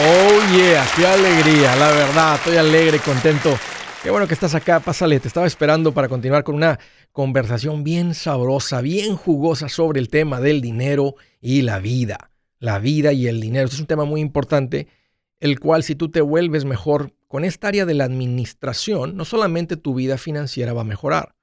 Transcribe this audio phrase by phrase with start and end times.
[0.00, 3.58] Oh yeah, qué alegría, la verdad, estoy alegre, contento.
[4.02, 6.80] Qué bueno que estás acá, pásale, te estaba esperando para continuar con una
[7.12, 12.30] conversación bien sabrosa, bien jugosa sobre el tema del dinero y la vida.
[12.58, 14.88] La vida y el dinero, este es un tema muy importante,
[15.40, 19.76] el cual si tú te vuelves mejor con esta área de la administración, no solamente
[19.76, 21.34] tu vida financiera va a mejorar,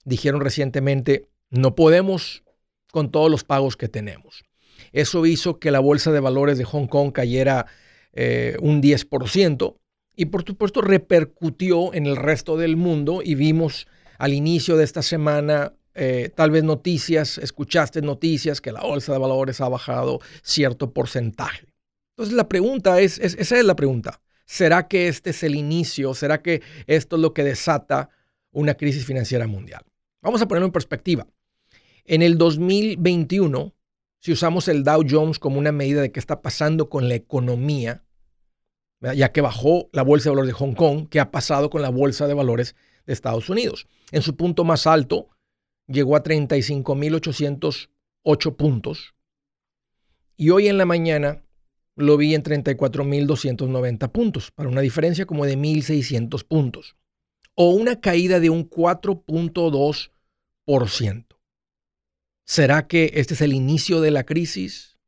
[0.05, 2.45] dijeron recientemente, no podemos
[2.91, 4.45] con todos los pagos que tenemos.
[4.93, 7.67] Eso hizo que la bolsa de valores de Hong Kong cayera
[8.13, 9.77] eh, un 10%
[10.17, 15.03] y por supuesto repercutió en el resto del mundo y vimos al inicio de esta
[15.03, 20.93] semana eh, tal vez noticias, escuchaste noticias que la bolsa de valores ha bajado cierto
[20.93, 21.67] porcentaje.
[22.17, 24.21] Entonces la pregunta es, esa es la pregunta.
[24.47, 26.13] ¿Será que este es el inicio?
[26.15, 28.11] ¿Será que esto es lo que desata
[28.51, 29.83] una crisis financiera mundial?
[30.21, 31.27] Vamos a ponerlo en perspectiva.
[32.05, 33.75] En el 2021,
[34.19, 38.05] si usamos el Dow Jones como una medida de qué está pasando con la economía,
[39.01, 41.91] ya que bajó la bolsa de valores de Hong Kong, ¿qué ha pasado con la
[41.91, 42.75] bolsa de valores
[43.07, 43.87] de Estados Unidos?
[44.13, 45.29] En su punto más alto,
[45.87, 49.15] llegó a 35.808 puntos.
[50.37, 51.44] Y hoy en la mañana
[51.97, 56.97] lo vi en 34.290 puntos, para una diferencia como de 1.600 puntos,
[57.55, 61.27] o una caída de un 4.2%.
[62.45, 64.99] ¿Será que este es el inicio de la crisis?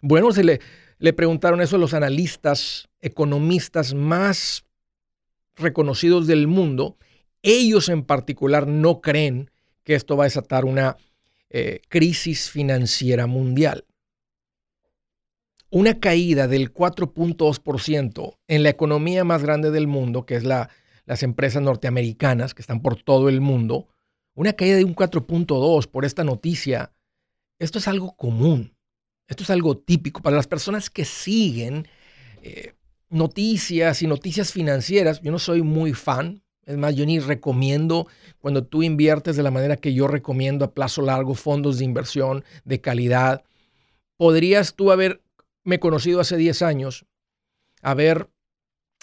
[0.00, 0.60] Bueno, se le,
[0.98, 4.64] le preguntaron eso a los analistas, economistas más
[5.56, 6.96] reconocidos del mundo.
[7.42, 9.50] Ellos en particular no creen
[9.82, 10.96] que esto va a desatar una
[11.50, 13.84] eh, crisis financiera mundial
[15.74, 20.70] una caída del 4.2% en la economía más grande del mundo, que es la,
[21.04, 23.88] las empresas norteamericanas que están por todo el mundo,
[24.34, 26.92] una caída de un 4.2 por esta noticia,
[27.58, 28.76] esto es algo común,
[29.26, 31.88] esto es algo típico para las personas que siguen
[32.42, 32.74] eh,
[33.08, 35.22] noticias y noticias financieras.
[35.22, 38.06] Yo no soy muy fan, es más, yo ni recomiendo
[38.38, 42.44] cuando tú inviertes de la manera que yo recomiendo a plazo largo fondos de inversión
[42.64, 43.42] de calidad.
[44.16, 45.23] Podrías tú haber
[45.64, 47.06] me he conocido hace 10 años,
[47.82, 48.30] haber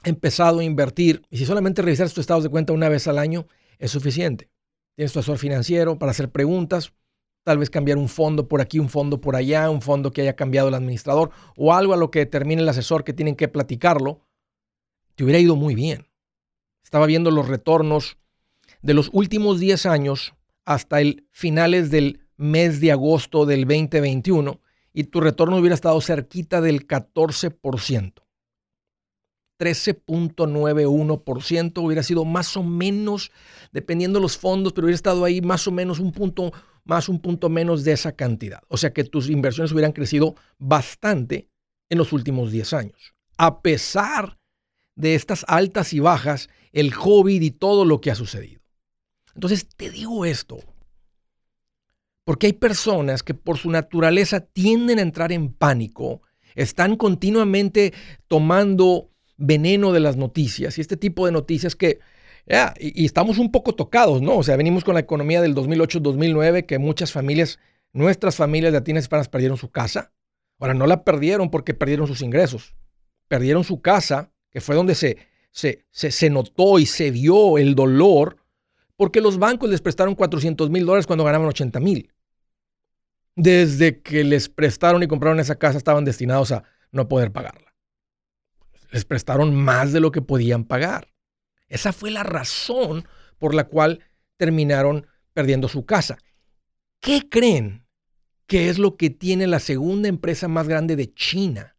[0.03, 3.47] empezado a invertir, y si solamente revisar tus estados de cuenta una vez al año
[3.77, 4.49] es suficiente.
[4.95, 6.93] Tienes tu asesor financiero para hacer preguntas,
[7.43, 10.35] tal vez cambiar un fondo por aquí, un fondo por allá, un fondo que haya
[10.35, 14.21] cambiado el administrador o algo a lo que determine el asesor que tienen que platicarlo,
[15.15, 16.07] te hubiera ido muy bien.
[16.83, 18.17] Estaba viendo los retornos
[18.81, 20.33] de los últimos 10 años
[20.65, 24.59] hasta el finales del mes de agosto del 2021
[24.93, 28.13] y tu retorno hubiera estado cerquita del 14%.
[29.59, 33.31] 13.91% hubiera sido más o menos,
[33.71, 36.51] dependiendo de los fondos, pero hubiera estado ahí más o menos un punto
[36.83, 38.63] más, un punto menos de esa cantidad.
[38.69, 41.47] O sea que tus inversiones hubieran crecido bastante
[41.89, 43.13] en los últimos 10 años.
[43.37, 44.39] A pesar
[44.95, 48.63] de estas altas y bajas, el COVID y todo lo que ha sucedido.
[49.35, 50.70] Entonces te digo esto
[52.31, 56.21] porque hay personas que por su naturaleza tienden a entrar en pánico,
[56.55, 57.91] están continuamente
[58.29, 61.99] tomando veneno de las noticias y este tipo de noticias que,
[62.79, 64.37] y, estamos un poco tocados, ¿no?
[64.37, 67.59] O sea, venimos con la economía del 2008-2009 que muchas familias,
[67.91, 70.13] nuestras familias latinas hispanas perdieron su casa.
[70.57, 72.77] Ahora, no la perdieron porque perdieron sus ingresos.
[73.27, 75.17] perdieron su casa, que fue donde se,
[75.51, 78.37] se, se, notó y se vio el dolor,
[78.95, 82.09] porque los bancos les prestaron 400 mil dólares cuando ganaban 80 mil.
[83.35, 87.73] Desde que les prestaron y compraron esa casa estaban destinados a no poder pagarla.
[88.91, 91.07] Les prestaron más de lo que podían pagar.
[91.67, 93.07] Esa fue la razón
[93.39, 94.01] por la cual
[94.37, 96.17] terminaron perdiendo su casa.
[96.99, 97.87] ¿Qué creen
[98.45, 101.77] que es lo que tiene la segunda empresa más grande de China,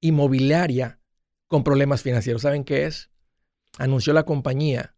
[0.00, 1.00] inmobiliaria,
[1.46, 2.42] con problemas financieros?
[2.42, 3.10] ¿Saben qué es?
[3.78, 4.96] Anunció la compañía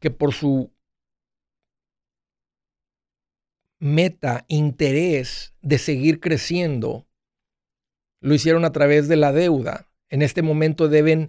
[0.00, 0.73] que por su
[3.84, 7.06] meta, interés de seguir creciendo,
[8.20, 9.90] lo hicieron a través de la deuda.
[10.08, 11.28] En este momento deben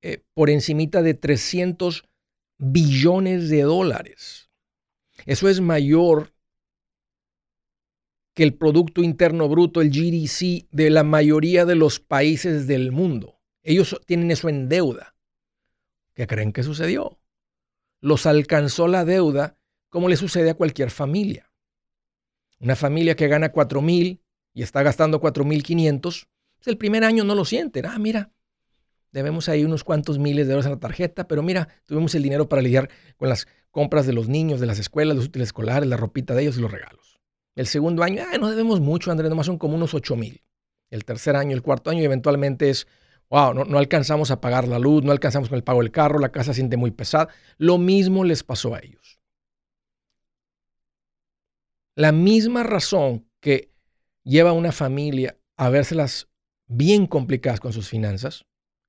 [0.00, 2.04] eh, por encimita de 300
[2.58, 4.50] billones de dólares.
[5.26, 6.32] Eso es mayor
[8.34, 13.40] que el Producto Interno Bruto, el GDC, de la mayoría de los países del mundo.
[13.64, 15.16] Ellos tienen eso en deuda.
[16.14, 17.18] ¿Qué creen que sucedió?
[18.00, 19.58] Los alcanzó la deuda
[19.88, 21.49] como le sucede a cualquier familia.
[22.60, 24.22] Una familia que gana 4 mil
[24.52, 27.86] y está gastando 4.500, pues el primer año no lo sienten.
[27.86, 28.32] Ah, mira,
[29.12, 32.48] debemos ahí unos cuantos miles de dólares en la tarjeta, pero mira, tuvimos el dinero
[32.50, 35.96] para lidiar con las compras de los niños, de las escuelas, los útiles escolares, la
[35.96, 37.18] ropita de ellos y los regalos.
[37.56, 40.42] El segundo año, ah, no debemos mucho, Andrés, nomás son como unos 8 mil.
[40.90, 42.86] El tercer año, el cuarto año, y eventualmente es,
[43.30, 46.18] wow, no, no alcanzamos a pagar la luz, no alcanzamos con el pago del carro,
[46.18, 47.28] la casa siente muy pesada.
[47.56, 48.99] Lo mismo les pasó a ellos.
[52.00, 53.74] La misma razón que
[54.24, 56.30] lleva a una familia a vérselas
[56.66, 58.46] bien complicadas con sus finanzas,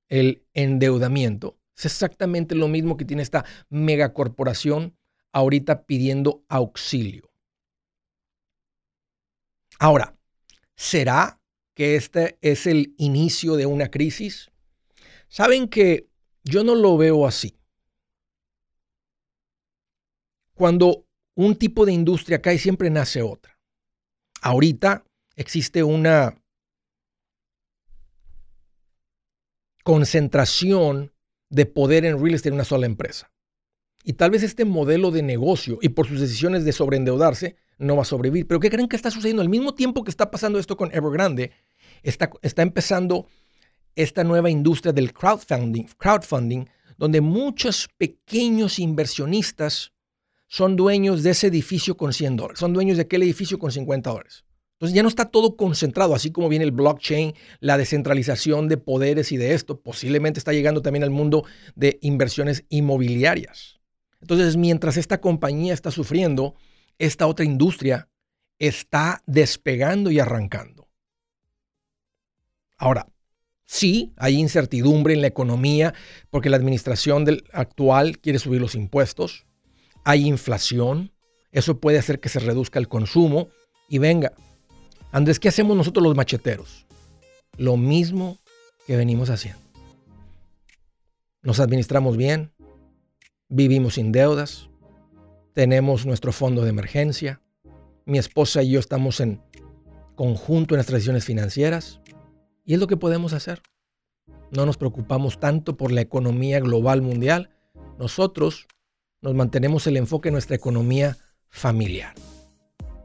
[0.08, 1.60] el endeudamiento.
[1.76, 4.98] Es exactamente lo mismo que tiene esta megacorporación
[5.34, 7.34] ahorita pidiendo auxilio.
[9.78, 10.18] Ahora,
[10.78, 11.42] ¿será
[11.74, 14.52] que este es el inicio de una crisis?
[15.28, 16.08] Saben que
[16.46, 17.60] yo no lo veo así.
[20.54, 21.11] Cuando
[21.46, 23.58] un tipo de industria cae, siempre nace otra.
[24.42, 25.04] Ahorita
[25.36, 26.36] existe una
[29.84, 31.12] concentración
[31.50, 33.32] de poder en real estate en una sola empresa.
[34.04, 38.04] Y tal vez este modelo de negocio y por sus decisiones de sobreendeudarse no va
[38.04, 38.48] a sobrevivir.
[38.48, 39.42] Pero ¿qué creen que está sucediendo?
[39.42, 41.52] Al mismo tiempo que está pasando esto con Evergrande,
[42.04, 43.28] está, está empezando
[43.96, 46.66] esta nueva industria del crowdfunding, crowdfunding,
[46.98, 49.92] donde muchos pequeños inversionistas
[50.52, 54.10] son dueños de ese edificio con 100 dólares, son dueños de aquel edificio con 50
[54.10, 54.44] dólares.
[54.74, 59.32] Entonces ya no está todo concentrado, así como viene el blockchain, la descentralización de poderes
[59.32, 61.46] y de esto, posiblemente está llegando también al mundo
[61.76, 63.80] de inversiones inmobiliarias.
[64.20, 66.56] Entonces, mientras esta compañía está sufriendo,
[67.00, 68.10] esta otra industria
[68.60, 70.90] está despegando y arrancando.
[72.78, 73.08] Ahora,
[73.64, 75.94] sí, hay incertidumbre en la economía
[76.30, 79.46] porque la administración del actual quiere subir los impuestos,
[80.04, 81.12] hay inflación,
[81.52, 83.50] eso puede hacer que se reduzca el consumo
[83.90, 84.34] y venga,
[85.12, 86.86] Andrés, ¿qué hacemos nosotros los macheteros?
[87.58, 88.40] Lo mismo
[88.88, 89.62] que venimos haciendo.
[91.44, 92.54] Nos administramos bien,
[93.50, 94.70] vivimos sin deudas,
[95.54, 97.42] tenemos nuestro fondo de emergencia,
[98.06, 99.42] mi esposa y yo estamos en
[100.16, 102.00] conjunto en las tradiciones financieras
[102.64, 103.62] y es lo que podemos hacer.
[104.52, 107.50] No nos preocupamos tanto por la economía global mundial,
[107.98, 108.68] nosotros
[109.22, 111.18] nos mantenemos el enfoque en nuestra economía
[111.50, 112.16] familiar.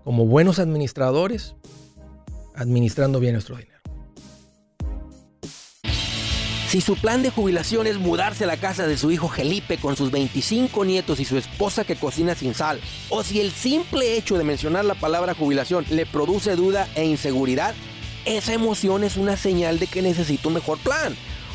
[0.03, 1.55] Como buenos administradores,
[2.55, 3.77] administrando bien nuestro dinero.
[6.69, 9.95] Si su plan de jubilación es mudarse a la casa de su hijo Felipe con
[9.97, 14.37] sus 25 nietos y su esposa que cocina sin sal, o si el simple hecho
[14.37, 17.75] de mencionar la palabra jubilación le produce duda e inseguridad,
[18.25, 21.15] esa emoción es una señal de que necesita un mejor plan.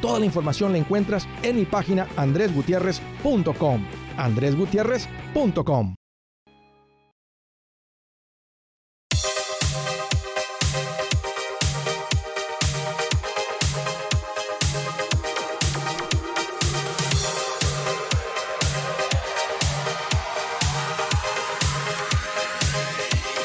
[0.00, 3.84] Toda la información la encuentras en mi página andresgutierrez.com.
[4.16, 5.94] andresgutierrez.com.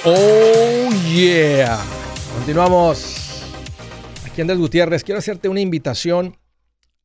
[0.05, 1.79] Oh yeah.
[2.36, 3.45] Continuamos.
[4.25, 5.03] Aquí Andrés Gutiérrez.
[5.03, 6.36] Quiero hacerte una invitación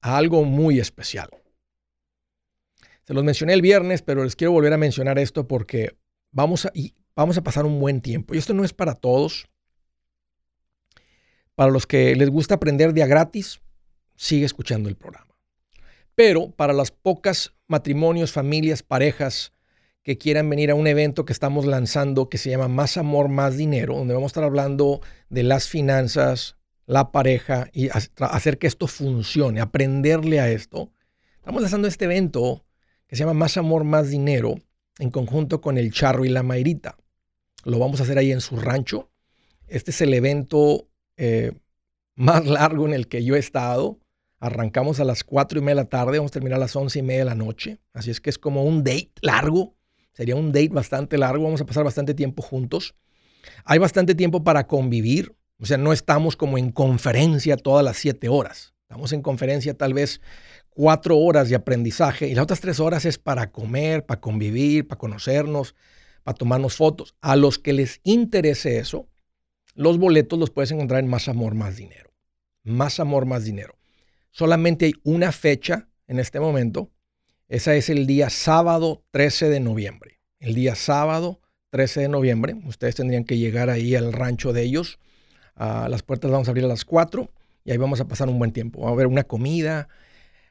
[0.00, 1.28] a algo muy especial.
[3.08, 5.96] Se los mencioné el viernes, pero les quiero volver a mencionar esto porque
[6.30, 6.72] vamos a,
[7.16, 8.34] vamos a pasar un buen tiempo.
[8.34, 9.48] Y esto no es para todos.
[11.54, 13.60] Para los que les gusta aprender día gratis,
[14.14, 15.34] sigue escuchando el programa.
[16.14, 19.54] Pero para las pocas matrimonios, familias, parejas
[20.02, 23.56] que quieran venir a un evento que estamos lanzando que se llama Más Amor, Más
[23.56, 25.00] Dinero, donde vamos a estar hablando
[25.30, 26.57] de las finanzas,
[26.88, 30.90] la pareja y hacer que esto funcione, aprenderle a esto.
[31.36, 32.64] Estamos lanzando este evento
[33.06, 34.54] que se llama Más Amor, Más Dinero
[34.98, 36.96] en conjunto con el Charro y la Mairita.
[37.64, 39.10] Lo vamos a hacer ahí en su rancho.
[39.66, 41.52] Este es el evento eh,
[42.14, 44.00] más largo en el que yo he estado.
[44.40, 47.00] Arrancamos a las 4 y media de la tarde, vamos a terminar a las 11
[47.00, 47.80] y media de la noche.
[47.92, 49.76] Así es que es como un date largo.
[50.12, 51.44] Sería un date bastante largo.
[51.44, 52.94] Vamos a pasar bastante tiempo juntos.
[53.64, 55.37] Hay bastante tiempo para convivir.
[55.60, 58.74] O sea, no estamos como en conferencia todas las siete horas.
[58.82, 60.20] Estamos en conferencia tal vez
[60.70, 64.98] cuatro horas de aprendizaje y las otras tres horas es para comer, para convivir, para
[64.98, 65.74] conocernos,
[66.22, 67.16] para tomarnos fotos.
[67.20, 69.08] A los que les interese eso,
[69.74, 72.14] los boletos los puedes encontrar en Más Amor, Más Dinero.
[72.62, 73.76] Más Amor, Más Dinero.
[74.30, 76.92] Solamente hay una fecha en este momento.
[77.48, 80.20] Esa es el día sábado 13 de noviembre.
[80.38, 82.54] El día sábado 13 de noviembre.
[82.64, 85.00] Ustedes tendrían que llegar ahí al rancho de ellos
[85.58, 87.28] las puertas vamos a abrir a las 4
[87.64, 88.82] y ahí vamos a pasar un buen tiempo.
[88.82, 89.88] Va a haber una comida,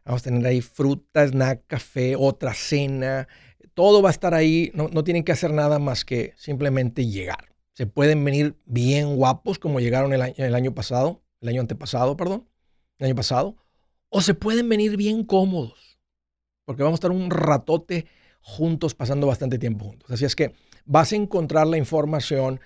[0.06, 3.28] vamos a tener ahí fruta, snack, café, otra cena.
[3.74, 4.72] Todo va a estar ahí.
[4.74, 7.56] No, tienen que hacer nada más que simplemente llegar.
[7.74, 12.18] Se pueden venir bien guapos como llegaron el año, el año pasado, el año antepasado,
[12.18, 12.48] perdón,
[12.98, 13.56] el año pasado.
[14.10, 16.00] O se pueden venir bien cómodos.
[16.66, 18.08] Porque vamos a estar un ratote
[18.42, 20.10] juntos, pasando bastante tiempo juntos.
[20.12, 20.54] Así es que
[20.86, 22.60] vas a encontrar la información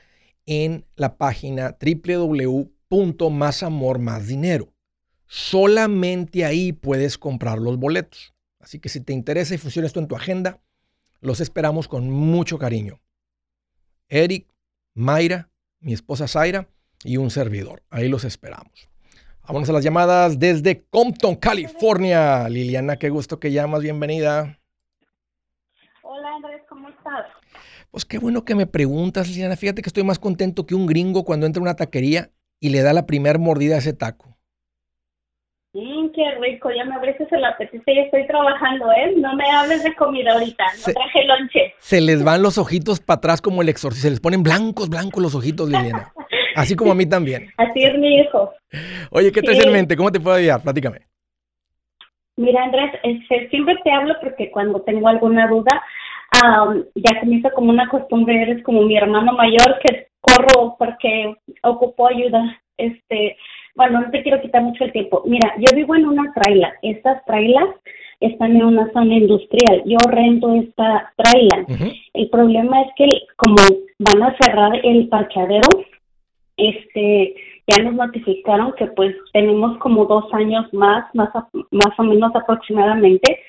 [0.46, 4.74] en la página www.masamormasdinero.
[5.28, 8.34] Solamente ahí puedes comprar los boletos.
[8.60, 10.62] Así que si te interesa y funciona esto en tu agenda,
[11.22, 13.00] los esperamos con mucho cariño.
[14.10, 14.48] Eric,
[14.94, 16.68] Mayra, mi esposa Zaira
[17.04, 17.84] y un servidor.
[17.90, 18.90] Ahí los esperamos.
[19.44, 22.48] Vámonos a las llamadas desde Compton, California.
[22.48, 23.82] Liliana, qué gusto que llamas.
[23.82, 24.60] Bienvenida.
[26.04, 27.26] Hola Andrés, ¿cómo estás?
[27.92, 29.58] Pues qué bueno que me preguntas, Liliana.
[29.58, 32.30] Fíjate que estoy más contento que un gringo cuando entra a una taquería
[32.60, 34.38] y le da la primer mordida a ese taco.
[35.74, 39.14] Mmm, qué rico, ya me abriste el apetito y estoy trabajando, ¿eh?
[39.18, 41.74] No me hables de comida ahorita, no traje lonche.
[41.80, 45.24] Se les van los ojitos para atrás como el exorcista, se les ponen blancos, blancos
[45.24, 46.12] los ojitos, Liliana.
[46.56, 47.50] Así como a mí también.
[47.58, 48.52] Así es mi hijo.
[49.12, 49.96] Oye, ¿qué traes en mente?
[49.96, 50.62] ¿Cómo te puedo ayudar?
[50.62, 51.08] Platícame.
[52.36, 55.82] Mira, Andrés, este, siempre te hablo porque cuando tengo alguna duda,
[56.96, 61.36] ya se me hizo como una costumbre, eres como mi hermano mayor que corro porque
[61.64, 62.62] ocupo ayuda.
[62.78, 63.38] Este,
[63.76, 65.24] bueno, no te quiero quitar mucho el tiempo.
[65.26, 66.74] Mira, yo vivo en una traila.
[66.82, 67.70] Estas trailas
[68.20, 69.84] están en una zona industrial.
[69.86, 71.66] Yo rento esta traila.
[72.14, 73.06] El problema es que
[73.36, 73.58] como
[74.00, 75.70] van a cerrar el parqueadero,
[76.58, 77.36] este,
[77.68, 81.30] ya nos notificaron que pues tenemos como dos años más, más,
[81.72, 83.40] más o menos aproximadamente,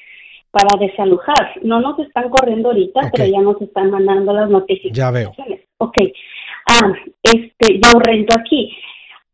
[0.53, 1.61] para desalojar.
[1.63, 4.97] No nos están corriendo ahorita, pero ya nos están mandando las notificaciones.
[4.97, 5.33] Ya veo.
[5.79, 5.99] Ok.
[6.67, 6.93] Ah,
[7.23, 8.73] este, yo rento aquí.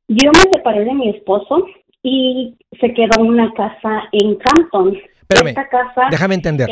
[0.09, 1.67] Yo me separé de mi esposo
[2.03, 4.97] y se quedó una casa en Campton.
[5.29, 6.71] Espérame, casa, déjame entender.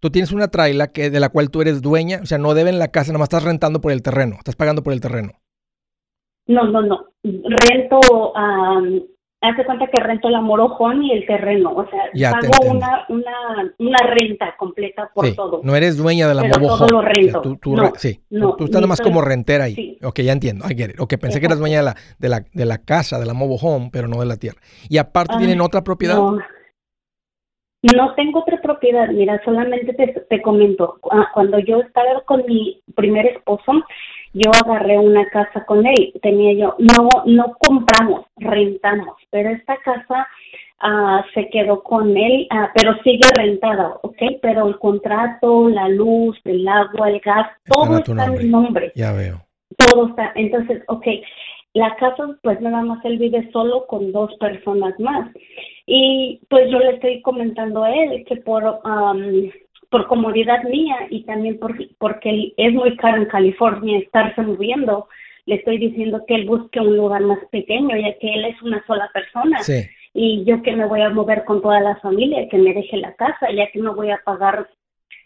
[0.00, 2.78] tú tienes una traila que, de la cual tú eres dueña, o sea, no deben
[2.78, 5.32] la casa, nomás estás rentando por el terreno, estás pagando por el terreno.
[6.46, 7.04] No, no, no.
[7.22, 8.00] Rento,
[9.40, 13.98] hace cuenta que rento el amorojón y el terreno, o sea, pago una, una, una
[13.98, 15.60] renta completa por todo.
[15.62, 16.78] No eres dueña del amorojón.
[16.78, 17.40] Todo lo rento.
[17.40, 19.74] tú, tú, sí, tú, estás nomás como rentera ahí.
[19.74, 19.98] Sí.
[20.02, 20.64] Ok, ya entiendo.
[20.68, 23.30] I get Ok, pensé que eras dueña de la, de la, de la casa, del
[23.30, 24.60] amorojón, pero no de la tierra.
[24.88, 26.16] Y aparte tienen otra propiedad.
[26.16, 26.38] No.
[27.80, 32.82] No tengo otra propiedad, mira, solamente te, te comento, ah, cuando yo estaba con mi
[32.96, 33.72] primer esposo,
[34.32, 40.28] yo agarré una casa con él, tenía yo, no, no compramos, rentamos, pero esta casa
[40.82, 44.18] uh, se quedó con él, uh, pero sigue rentada, ¿ok?
[44.42, 48.92] Pero el contrato, la luz, el agua, el gas, todo está en mi nombre.
[48.94, 49.40] Ya veo.
[49.76, 51.06] Todo está, entonces, ok,
[51.74, 55.30] la casa, pues nada más él vive solo con dos personas más.
[55.86, 58.64] Y pues yo le estoy comentando a él que por...
[58.84, 59.50] Um,
[59.90, 65.08] por comodidad mía y también por, porque es muy caro en California estarse moviendo.
[65.46, 68.84] Le estoy diciendo que él busque un lugar más pequeño, ya que él es una
[68.86, 69.60] sola persona.
[70.12, 73.14] Y yo que me voy a mover con toda la familia, que me deje la
[73.14, 74.68] casa, ya que no voy a pagar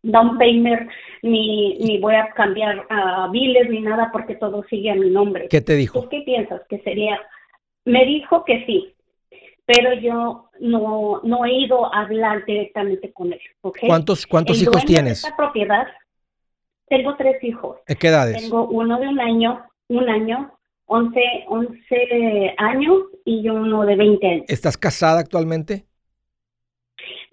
[0.02, 0.90] down payment,
[1.22, 5.48] ni, ni voy a cambiar a biles, ni nada, porque todo sigue a mi nombre.
[5.48, 6.02] ¿Qué te dijo?
[6.02, 6.60] ¿Tú qué piensas?
[6.68, 7.20] Que sería...
[7.84, 8.94] Me dijo que sí,
[9.66, 13.40] pero yo no, no he ido a hablar directamente con él.
[13.86, 15.24] ¿Cuántos, cuántos hijos tienes?
[15.24, 15.86] esta propiedad,
[16.88, 17.78] tengo tres hijos.
[17.86, 18.42] ¿De qué edades?
[18.42, 20.52] Tengo uno de un año, un año,
[20.86, 24.44] 11, 11 años y uno de 20 años.
[24.48, 25.86] ¿Estás casada actualmente?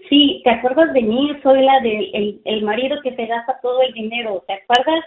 [0.07, 1.31] Sí, ¿te acuerdas de mí?
[1.43, 5.03] Soy la del el, marido que te gasta todo el dinero, ¿te acuerdas?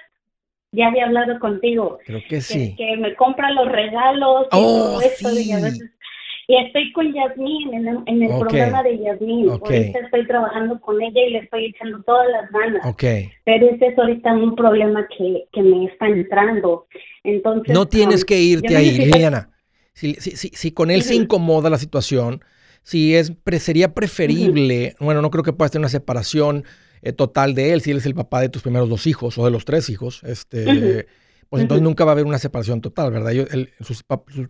[0.71, 1.99] Ya había hablado contigo.
[2.07, 2.75] Creo que sí.
[2.77, 5.31] Que, me compra los regalos y oh, todo esto.
[5.39, 5.91] Y a veces
[6.49, 9.49] y estoy con Yasmín en el, en el programa de Yasmín.
[9.49, 12.97] Ahorita estoy trabajando con ella y le estoy echando todas las ganas.
[13.45, 16.87] Pero ese es ahorita un problema que, que me está entrando.
[17.25, 19.51] Entonces, no tienes um, que irte ahí, Liliana.
[19.93, 22.43] Si, si, si, si, con él se incomoda la situación,
[22.83, 26.65] si es sería preferible, bueno, no creo que puedas tener una separación
[27.03, 29.45] eh, total de él, si él es el papá de tus primeros dos hijos o
[29.45, 31.07] de los tres hijos, este
[31.53, 33.31] pues entonces nunca va a haber una separación total, ¿verdad?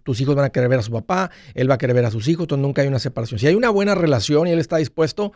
[0.04, 2.12] tus hijos van a querer ver a su papá, él va a querer ver a
[2.12, 3.40] sus hijos, entonces nunca hay una separación.
[3.40, 5.32] Si hay una buena relación y él está dispuesto,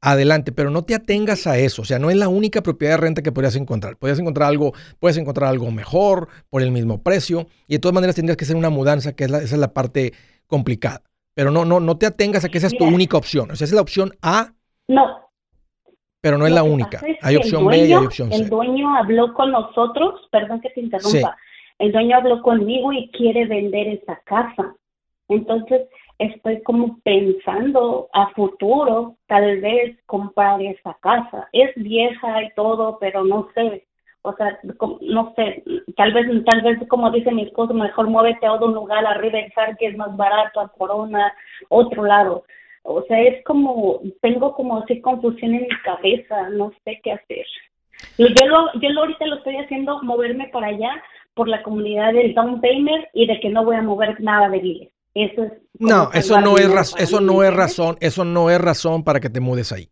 [0.00, 2.98] adelante, pero no te atengas a eso, o sea, no es la única propiedad de
[2.98, 3.96] renta que podrías encontrar.
[3.96, 8.14] Podrías encontrar algo, puedes encontrar algo mejor por el mismo precio y de todas maneras
[8.14, 10.12] tendrías que hacer una mudanza, que es la, esa es la parte
[10.46, 11.02] complicada.
[11.34, 13.50] Pero no, no, no te atengas a que esa es tu única opción.
[13.50, 14.52] O sea, esa es la opción A.
[14.86, 15.02] No,
[16.20, 17.00] pero no es la única.
[17.22, 18.36] hay opción B y hay opción C.
[18.36, 21.36] El dueño habló con nosotros, perdón que te interrumpa.
[21.78, 24.74] El dueño habló conmigo y quiere vender esa casa.
[25.28, 25.82] Entonces,
[26.18, 31.48] estoy como pensando a futuro, tal vez comprar esa casa.
[31.52, 33.86] Es vieja y todo, pero no sé.
[34.22, 34.58] O sea,
[35.00, 35.62] no sé,
[35.96, 39.76] tal vez, tal vez como dice mi esposo, mejor muévete a otro lugar, arriba en
[39.76, 41.32] que es más barato, a Corona,
[41.68, 42.44] otro lado.
[42.82, 47.46] O sea, es como, tengo como así confusión en mi cabeza, no sé qué hacer.
[48.16, 51.02] Yo lo, yo lo ahorita lo estoy haciendo, moverme para allá
[51.34, 54.58] por la comunidad del down payment y de que no voy a mover nada de
[54.58, 54.88] biles.
[55.14, 55.52] Eso es.
[55.78, 59.40] No, eso no es, eso no es razón, eso no es razón para que te
[59.40, 59.88] mudes ahí.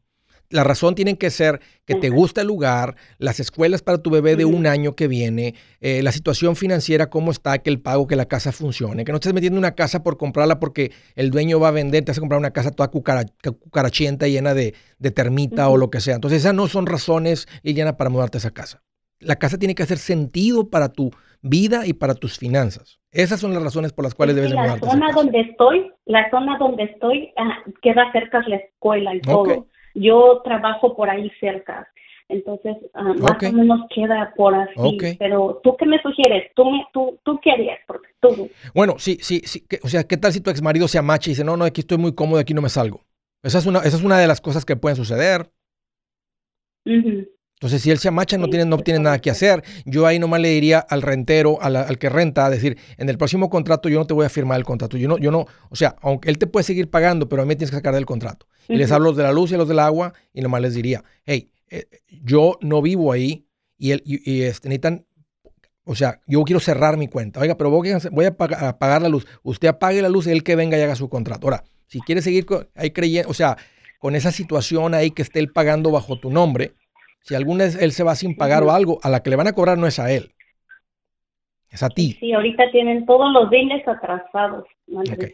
[0.50, 4.36] La razón tiene que ser que te gusta el lugar, las escuelas para tu bebé
[4.36, 8.16] de un año que viene, eh, la situación financiera, cómo está, que el pago, que
[8.16, 11.68] la casa funcione, que no estés metiendo una casa por comprarla porque el dueño va
[11.68, 14.74] a vender, te hace comprar una casa toda cucarachienta llena de,
[15.14, 16.16] termita o lo que sea.
[16.16, 18.82] Entonces esas no son razones, Liliana, para mudarte a esa casa.
[19.18, 23.00] La casa tiene que hacer sentido para tu vida y para tus finanzas.
[23.12, 24.84] Esas son las razones por las cuales debes mudarte.
[24.84, 29.20] La zona donde estoy, la zona donde estoy ah, queda cerca de la escuela y
[29.20, 29.66] todo.
[29.96, 31.88] Yo trabajo por ahí cerca.
[32.28, 34.98] Entonces, uh, más o menos queda por así.
[35.18, 36.52] Pero, ¿tú qué me sugieres?
[36.54, 37.78] ¿Tú, me, tú, ¿Tú qué harías?
[37.86, 38.50] Porque tú...
[38.74, 39.64] Bueno, sí, sí, sí.
[39.82, 41.82] o sea, ¿qué tal si tu ex marido se amacha y dice, no, no, aquí
[41.82, 43.00] estoy muy cómodo, aquí no me salgo?
[43.42, 45.50] Esa es una, esa es una de las cosas que pueden suceder.
[47.56, 49.64] Entonces, si él se amacha, no tiene, no tiene nada que hacer.
[49.86, 53.48] Yo ahí nomás le diría al rentero, al que renta, a decir, en el próximo
[53.48, 54.98] contrato yo no te voy a firmar el contrato.
[54.98, 57.56] Yo no, yo no, o sea, aunque él te puede seguir pagando, pero a mí
[57.56, 58.46] tienes que sacar del contrato.
[58.68, 61.50] Y les hablo de la luz y los del agua y nomás les diría, hey,
[61.70, 61.86] eh,
[62.22, 63.46] yo no vivo ahí
[63.78, 65.06] y, y, este, necesitan,
[65.84, 67.40] o sea, yo quiero cerrar mi cuenta.
[67.40, 69.26] Oiga, pero voy a, pagar, la luz.
[69.42, 71.46] Usted apague la luz y él que venga y haga su contrato.
[71.46, 73.56] Ahora, si quiere seguir ahí creyendo, o sea,
[73.98, 76.74] con esa situación ahí que esté él pagando bajo tu nombre,
[77.26, 79.48] si alguna vez él se va sin pagar o algo, a la que le van
[79.48, 80.32] a cobrar no es a él.
[81.68, 82.16] Es a ti.
[82.20, 84.64] Sí, ahorita tienen todos los bienes atrasados.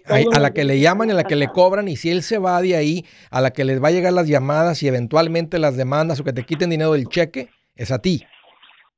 [0.06, 2.38] A la que le llaman y a la que le cobran, y si él se
[2.38, 5.76] va de ahí, a la que les va a llegar las llamadas y eventualmente las
[5.76, 8.24] demandas o que te quiten dinero del cheque, es a ti.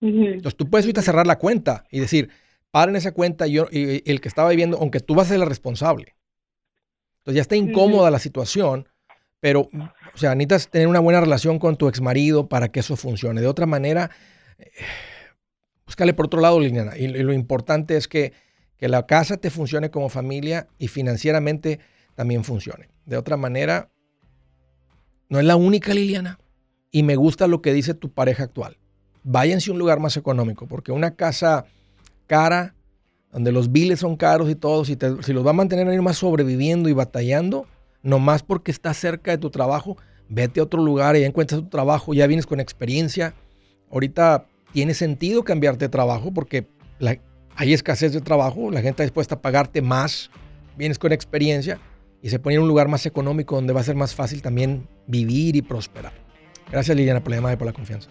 [0.00, 2.28] Entonces tú puedes ahorita cerrar la cuenta y decir,
[2.70, 5.48] paren esa cuenta yo, y, el que estaba viviendo, aunque tú vas a ser el
[5.48, 6.14] responsable.
[7.18, 8.88] Entonces ya está incómoda la situación,
[9.40, 9.68] pero,
[10.14, 13.40] o sea, necesitas tener una buena relación con tu exmarido para que eso funcione.
[13.40, 14.10] De otra manera,
[14.58, 14.70] eh,
[15.86, 16.96] búscale por otro lado, Liliana.
[16.96, 18.32] Y, lo importante es que,
[18.76, 21.80] que la casa te funcione como familia y financieramente
[22.14, 22.90] también funcione.
[23.06, 23.90] De otra manera,
[25.28, 26.38] no es la única, Liliana.
[26.92, 28.78] Y me gusta lo que dice tu pareja actual.
[29.24, 31.64] Váyanse a un lugar más económico, porque una casa
[32.28, 32.76] cara,
[33.32, 36.18] donde los biles son caros y todo, si, si los va a mantener ahí más
[36.18, 37.66] sobreviviendo y batallando,
[38.04, 39.96] nomás porque estás cerca de tu trabajo,
[40.28, 43.34] vete a otro lugar ya encuentras tu trabajo, ya vienes con experiencia.
[43.90, 46.68] Ahorita tiene sentido cambiarte de trabajo porque
[47.56, 50.30] hay escasez de trabajo, la gente está dispuesta a pagarte más,
[50.76, 51.80] vienes con experiencia
[52.22, 54.86] y se pone en un lugar más económico donde va a ser más fácil también
[55.06, 56.12] vivir y prosperar.
[56.70, 58.10] Gracias Liliana por la llamada y por la confianza.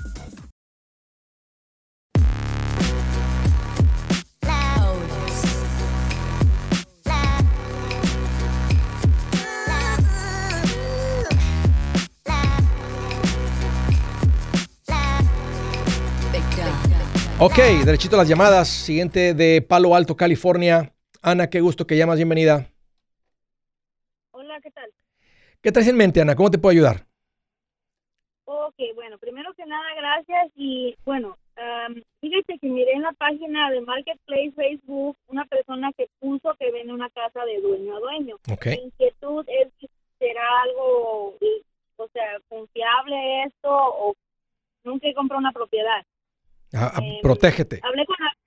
[17.43, 18.67] Ok, derechito a las llamadas.
[18.67, 20.93] Siguiente de Palo Alto, California.
[21.23, 22.17] Ana, qué gusto que llamas.
[22.17, 22.67] Bienvenida.
[24.29, 24.93] Hola, ¿qué tal?
[25.59, 26.35] ¿Qué traes en mente, Ana?
[26.35, 27.07] ¿Cómo te puedo ayudar?
[28.45, 30.51] Ok, bueno, primero que nada, gracias.
[30.55, 31.35] Y bueno,
[32.19, 36.93] fíjate que miré en la página de Marketplace Facebook una persona que puso que vende
[36.93, 38.35] una casa de dueño a dueño.
[38.51, 38.67] Ok.
[38.67, 41.37] Mi inquietud es será algo,
[41.95, 44.13] o sea, confiable esto o
[44.83, 46.05] nunca he comprado una propiedad.
[46.73, 47.81] Ah, ah, protégete.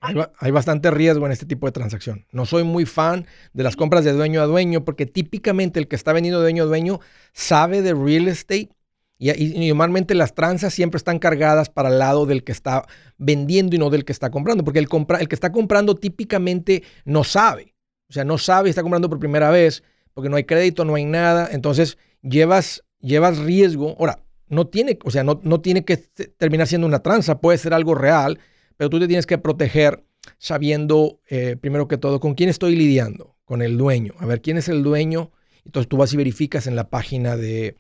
[0.00, 2.26] hay, bastante riesgo en este tipo de transacción.
[2.32, 5.96] No soy muy fan de las compras de dueño a dueño porque típicamente el que
[5.96, 7.00] está vendiendo dueño a dueño
[7.32, 8.70] sabe de real estate
[9.18, 12.84] y, normalmente las tranzas siempre están cargadas para el lado del que está
[13.16, 16.82] vendiendo y no del que está comprando, porque el, compra, el que está comprando típicamente
[17.04, 17.74] no sabe.
[18.10, 19.82] O sea, no sabe, está comprando por primera vez
[20.12, 21.48] porque no hay crédito, no hay nada.
[21.50, 23.96] Entonces llevas, llevas riesgo.
[23.98, 27.74] Ahora, no tiene, o sea, no, no tiene que terminar siendo una tranza, puede ser
[27.74, 28.38] algo real,
[28.76, 30.04] pero tú te tienes que proteger
[30.38, 34.14] sabiendo, eh, primero que todo, con quién estoy lidiando, con el dueño.
[34.18, 35.33] A ver, ¿quién es el dueño?
[35.64, 37.76] Entonces tú vas y verificas en la página de,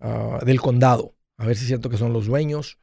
[0.00, 2.78] ah, del condado, a ver si es cierto que son los dueños.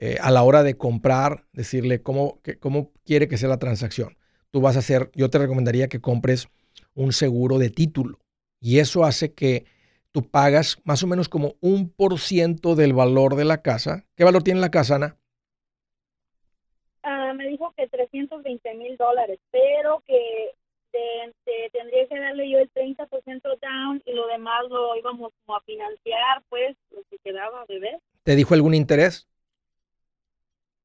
[0.00, 4.16] Eh, a la hora de comprar, decirle cómo, cómo quiere que sea la transacción.
[4.52, 6.48] Tú vas a hacer, yo te recomendaría que compres
[6.94, 8.20] un seguro de título.
[8.60, 9.66] Y eso hace que
[10.12, 14.04] tú pagas más o menos como un por ciento del valor de la casa.
[14.16, 15.16] ¿Qué valor tiene la casa, Ana?
[17.02, 20.52] Ah, me dijo que 320 mil dólares, pero que
[21.72, 26.42] tendría que darle yo el 30% down y lo demás lo íbamos como a financiar,
[26.48, 28.00] pues, lo que quedaba de ver.
[28.24, 29.28] ¿Te dijo algún interés?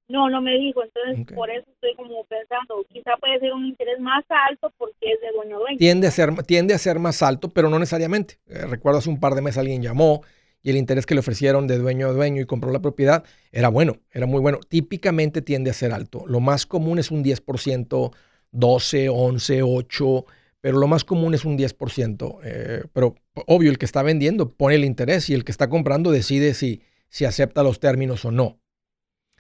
[0.09, 3.99] No, no me dijo, entonces por eso estoy como pensando, quizá puede ser un interés
[3.99, 5.77] más alto porque es de dueño dueño.
[5.77, 8.37] Tiende a ser, tiende a ser más alto, pero no necesariamente.
[8.47, 10.21] Eh, recuerdo hace un par de meses alguien llamó
[10.61, 13.69] y el interés que le ofrecieron de dueño a dueño y compró la propiedad era
[13.69, 14.59] bueno, era muy bueno.
[14.67, 16.25] Típicamente tiende a ser alto.
[16.27, 18.11] Lo más común es un 10%,
[18.51, 20.25] 12, 11, 8,
[20.61, 22.39] pero lo más común es un 10%.
[22.43, 23.15] Eh, pero
[23.47, 26.81] obvio, el que está vendiendo pone el interés y el que está comprando decide si,
[27.09, 28.59] si acepta los términos o no.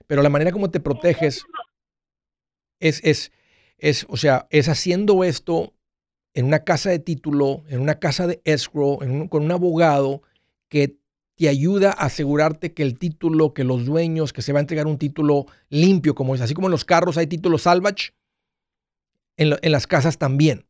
[0.07, 1.43] Pero la manera como te proteges
[2.79, 3.31] es, es,
[3.77, 5.73] es, o sea, es haciendo esto
[6.33, 10.23] en una casa de título, en una casa de escrow, con un abogado
[10.69, 10.97] que
[11.35, 14.87] te ayuda a asegurarte que el título, que los dueños, que se va a entregar
[14.87, 16.41] un título limpio, como es.
[16.41, 18.13] Así como en los carros hay títulos salvage,
[19.37, 20.67] en, en las casas también.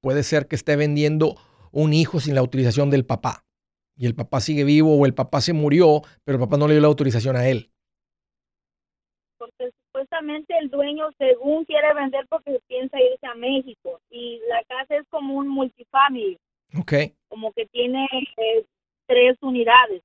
[0.00, 1.36] Puede ser que esté vendiendo
[1.72, 3.44] un hijo sin la autorización del papá.
[3.96, 6.74] Y el papá sigue vivo o el papá se murió, pero el papá no le
[6.74, 7.69] dio la autorización a él
[10.20, 15.06] supuestamente el dueño según quiere vender porque piensa irse a México y la casa es
[15.08, 16.38] como un multifamily.
[16.78, 16.92] Ok.
[17.28, 18.06] Como que tiene
[18.36, 18.64] eh,
[19.06, 20.02] tres unidades.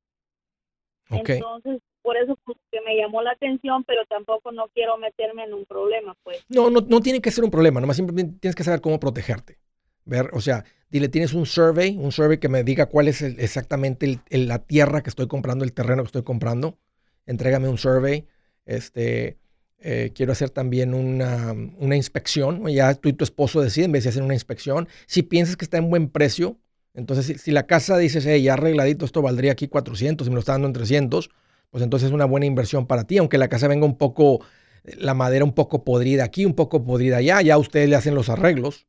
[1.09, 1.29] Ok.
[1.29, 5.53] Entonces, por eso pues, que me llamó la atención, pero tampoco no quiero meterme en
[5.53, 6.43] un problema, pues.
[6.49, 9.57] No, no, no tiene que ser un problema, nomás simplemente tienes que saber cómo protegerte.
[10.05, 14.19] Ver, o sea, dile, tienes un survey, un survey que me diga cuál es exactamente
[14.29, 16.77] la tierra que estoy comprando, el terreno que estoy comprando.
[17.25, 18.27] Entrégame un survey.
[18.65, 19.39] Este,
[19.79, 22.67] eh, quiero hacer también una, inspección.
[22.67, 24.87] Ya tú y tu esposo deciden, en vez de hacer una inspección.
[25.05, 26.57] Si piensas que está en buen precio,
[26.93, 30.39] entonces si, la casa dices, hey, ya arregladito, esto valdría aquí 400 y me lo
[30.39, 31.29] está dando en 300,
[31.69, 34.39] pues entonces es una buena inversión para ti, aunque la casa venga un poco,
[34.83, 38.29] la madera un poco podrida aquí, un poco podrida allá, ya ustedes le hacen los
[38.29, 38.87] arreglos.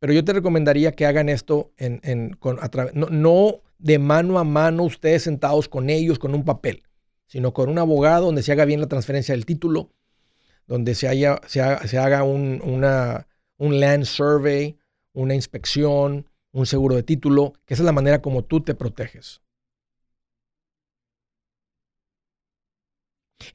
[0.00, 4.44] Pero yo te recomendaría que hagan esto en, con, a no, no de mano a
[4.44, 6.84] mano ustedes sentados con ellos con un papel,
[7.26, 9.90] sino con un abogado donde se haga bien la transferencia del título,
[10.68, 13.26] donde se, haya, se haga, un, una,
[13.56, 14.78] un land survey,
[15.14, 19.40] una inspección, un seguro de título, que esa es la manera como tú te proteges.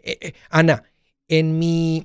[0.02, 0.84] Eh, eh, Ana,
[1.28, 2.04] en mi,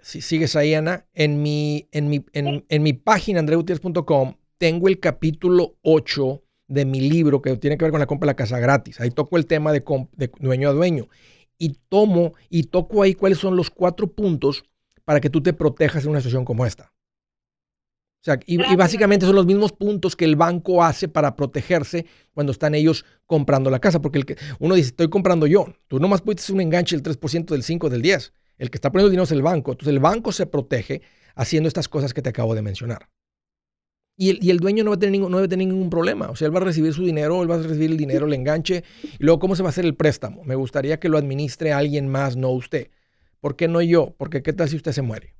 [0.00, 5.76] si sigues ahí, Ana, en mi, en mi, en, mi página, andreutiers.com, tengo el capítulo
[5.82, 9.00] 8 de mi libro que tiene que ver con la compra de la casa gratis.
[9.00, 9.84] Ahí toco el tema de,
[10.16, 11.08] de dueño a dueño.
[11.58, 14.64] Y tomo y toco ahí cuáles son los cuatro puntos
[15.04, 16.92] para que tú te protejas en una situación como esta.
[18.20, 22.50] O sea, y, básicamente son los mismos puntos que el banco hace para protegerse cuando
[22.50, 24.02] están ellos comprando la casa.
[24.02, 25.66] Porque el que, uno dice, estoy comprando yo.
[25.86, 28.32] Tú nomás puedes un enganche del 3%, del 5%, del 10%.
[28.58, 29.70] El que está poniendo el dinero es el banco.
[29.70, 31.02] Entonces el banco se protege
[31.36, 33.08] haciendo estas cosas que te acabo de mencionar.
[34.20, 36.28] Y el, y el dueño no, va a tener ningún, no debe tener ningún problema.
[36.28, 38.34] O sea, él va a recibir su dinero, él va a recibir el dinero, el
[38.34, 38.82] enganche.
[39.16, 40.42] Y luego, ¿cómo se va a hacer el préstamo?
[40.42, 42.90] Me gustaría que lo administre alguien más, no usted.
[43.40, 44.16] ¿Por qué no yo?
[44.18, 45.36] Porque ¿qué tal si usted se muere?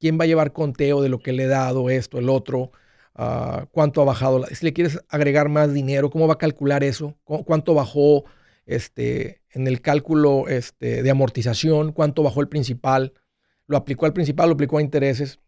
[0.00, 2.72] ¿Quién va a llevar conteo de lo que le he dado, esto, el otro?
[3.14, 4.44] Ah, ¿Cuánto ha bajado?
[4.46, 7.16] Si le quieres agregar más dinero, ¿cómo va a calcular eso?
[7.22, 8.24] ¿Cuánto bajó
[8.66, 11.92] este, en el cálculo este, de amortización?
[11.92, 13.14] ¿Cuánto bajó el principal?
[13.68, 14.48] ¿Lo aplicó al principal?
[14.48, 15.38] ¿Lo aplicó a intereses?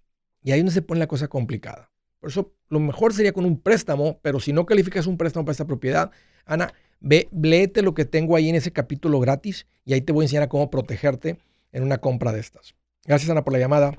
[0.42, 1.90] Y ahí no se pone la cosa complicada.
[2.20, 5.52] Por eso lo mejor sería con un préstamo, pero si no calificas un préstamo para
[5.52, 6.11] esta propiedad,
[6.44, 10.22] Ana, ve, léete lo que tengo ahí en ese capítulo gratis y ahí te voy
[10.22, 11.38] a enseñar a cómo protegerte
[11.72, 12.74] en una compra de estas.
[13.04, 13.94] Gracias, Ana, por la llamada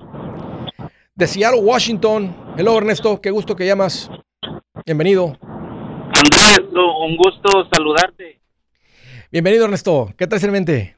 [1.14, 2.54] de Seattle, Washington.
[2.56, 4.10] Hello, Ernesto, qué gusto que llamas.
[4.86, 5.36] Bienvenido.
[6.12, 8.40] Andrés, un gusto saludarte.
[9.30, 10.08] Bienvenido, Ernesto.
[10.16, 10.96] ¿Qué traes en mente?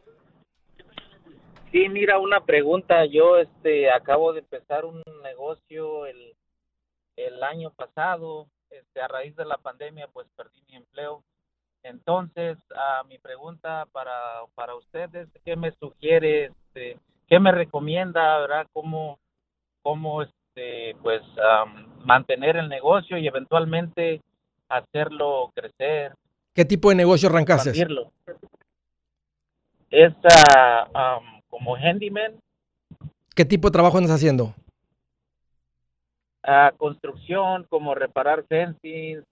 [1.71, 3.05] Sí, mira, una pregunta.
[3.07, 6.35] Yo este, acabo de empezar un negocio el,
[7.17, 8.47] el año pasado.
[8.71, 11.23] Este, a raíz de la pandemia, pues perdí mi empleo.
[11.83, 14.15] Entonces, a mi pregunta para,
[14.55, 16.99] para ustedes, ¿qué me sugiere, este,
[17.29, 18.67] qué me recomienda, verdad?
[18.73, 19.19] ¿Cómo,
[19.83, 21.23] cómo este, pues
[22.05, 24.21] mantener el negocio y eventualmente
[24.69, 26.15] hacerlo crecer.
[26.55, 27.71] ¿Qué tipo de negocio arrancaste?
[29.91, 32.35] Es uh, como handyman.
[33.35, 34.55] ¿Qué tipo de trabajo andas haciendo?
[36.45, 39.23] Uh, construcción, como reparar fencing,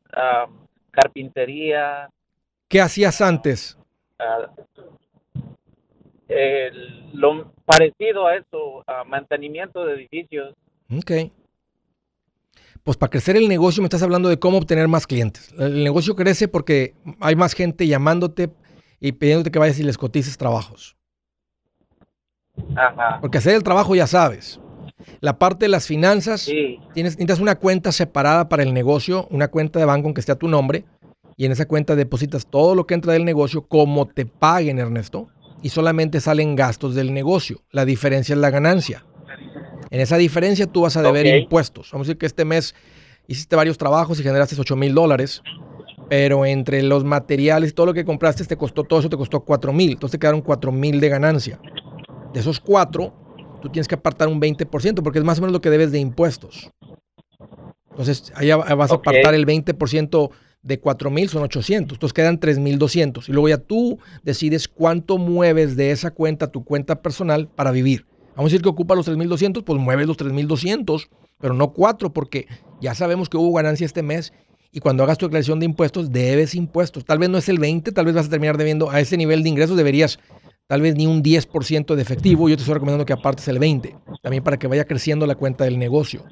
[0.90, 2.08] carpintería.
[2.68, 3.76] ¿Qué hacías antes?
[7.12, 10.54] lo parecido a eso, a mantenimiento de edificios.
[10.96, 11.32] Ok.
[12.84, 15.52] Pues para crecer el negocio me estás hablando de cómo obtener más clientes.
[15.58, 18.50] El negocio crece porque hay más gente llamándote
[19.00, 20.96] y pidiéndote que vayas y les cotices trabajos.
[22.76, 23.18] Ajá.
[23.20, 24.60] Porque hacer el trabajo ya sabes.
[25.20, 29.78] La parte de las finanzas, tienes, necesitas una cuenta separada para el negocio, una cuenta
[29.78, 30.84] de banco en que esté a tu nombre,
[31.36, 35.28] y en esa cuenta depositas todo lo que entra del negocio como te paguen, Ernesto
[35.62, 37.62] y solamente salen gastos del negocio.
[37.70, 39.04] La diferencia es la ganancia.
[39.90, 41.90] En esa diferencia tú vas a deber impuestos.
[41.92, 42.74] Vamos a decir que este mes
[43.26, 45.42] hiciste varios trabajos y generaste 8 mil dólares,
[46.08, 49.40] pero entre los materiales y todo lo que compraste te costó, todo eso te costó
[49.40, 49.92] 4 mil.
[49.92, 51.60] Entonces te quedaron 4 mil de ganancia.
[52.32, 53.12] De esos 4,
[53.60, 55.98] tú tienes que apartar un 20% porque es más o menos lo que debes de
[55.98, 56.70] impuestos.
[57.90, 60.30] Entonces, allá vas a apartar el 20%
[60.62, 64.68] de 4 mil son 800, entonces quedan 3 mil 200 y luego ya tú decides
[64.68, 68.06] cuánto mueves de esa cuenta tu cuenta personal para vivir.
[68.36, 71.08] Vamos a decir que ocupa los 3 mil 200, pues mueves los 3 mil 200,
[71.40, 72.46] pero no 4 porque
[72.80, 74.32] ya sabemos que hubo ganancia este mes
[74.72, 77.04] y cuando hagas tu declaración de impuestos debes impuestos.
[77.04, 79.42] Tal vez no es el 20, tal vez vas a terminar debiendo a ese nivel
[79.42, 80.18] de ingresos deberías
[80.70, 83.96] tal vez ni un 10% de efectivo, yo te estoy recomendando que apartes el 20,
[84.22, 86.22] también para que vaya creciendo la cuenta del negocio.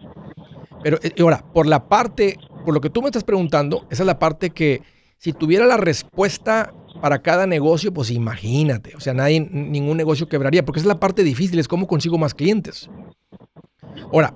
[0.81, 4.07] Pero eh, ahora, por la parte por lo que tú me estás preguntando, esa es
[4.07, 4.83] la parte que
[5.17, 8.95] si tuviera la respuesta para cada negocio, pues imagínate.
[8.95, 12.35] O sea, nadie, ningún negocio quebraría, porque es la parte difícil, es cómo consigo más
[12.35, 12.89] clientes.
[14.13, 14.35] Ahora,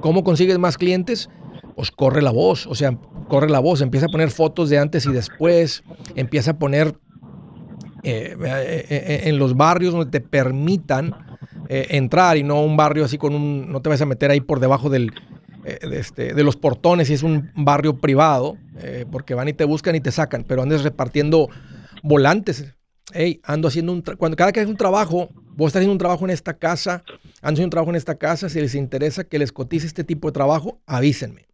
[0.00, 1.28] ¿cómo consigues más clientes?
[1.74, 5.06] Pues corre la voz, o sea, corre la voz, empieza a poner fotos de antes
[5.06, 5.82] y después,
[6.14, 6.94] empieza a poner
[8.02, 11.14] eh, eh, eh, en los barrios donde te permitan
[11.68, 14.58] entrar y no un barrio así con un, no te vas a meter ahí por
[14.58, 15.12] debajo del,
[15.64, 18.56] de, este, de, los portones si es un barrio privado,
[19.10, 21.48] porque van y te buscan y te sacan, pero andes repartiendo
[22.02, 22.74] volantes.
[23.12, 26.24] Hey, ando haciendo un, cuando cada que haces un trabajo, vos estás haciendo un trabajo
[26.24, 27.02] en esta casa,
[27.42, 30.28] ando haciendo un trabajo en esta casa, si les interesa que les cotice este tipo
[30.28, 31.48] de trabajo, avísenme.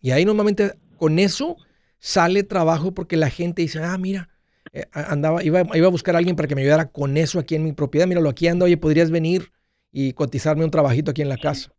[0.00, 1.56] Y ahí normalmente con eso
[1.98, 4.28] sale trabajo porque la gente dice, ah, mira,
[4.74, 7.54] eh, andaba, iba, iba, a buscar a alguien para que me ayudara con eso aquí
[7.54, 8.08] en mi propiedad.
[8.08, 9.52] Míralo, aquí ando, oye, podrías venir
[9.92, 11.72] y cotizarme un trabajito aquí en la casa.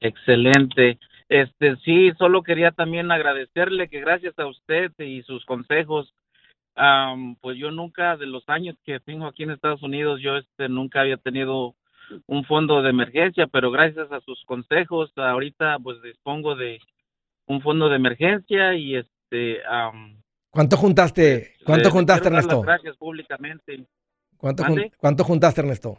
[0.00, 1.00] Excelente.
[1.28, 6.14] Este, sí, solo quería también agradecerle que gracias a usted y sus consejos,
[7.40, 11.00] pues yo nunca, de los años que tengo aquí en Estados Unidos, yo este, nunca
[11.00, 11.74] había tenido
[12.26, 16.78] un fondo de emergencia, pero gracias a sus consejos, ahorita pues dispongo de
[17.46, 19.60] un fondo de emergencia y este este,
[20.50, 21.54] ¿Cuánto juntaste?
[21.64, 22.62] ¿Cuánto juntaste, Ernesto?
[22.62, 23.86] Gracias públicamente.
[24.36, 24.64] ¿Cuánto,
[24.96, 25.98] ¿Cuánto juntaste, Ernesto?